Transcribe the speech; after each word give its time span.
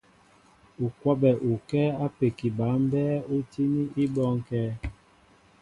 U 0.85 0.87
kwabɛ 0.97 1.29
ukɛ́ɛ́ 1.51 1.97
ápeki 2.05 2.47
ba 2.57 2.67
mbɛ́ɛ́ 2.83 3.25
ú 3.33 3.35
tíní 3.51 3.81
í 4.03 4.05
bɔ́ŋkɛ̄. 4.13 4.65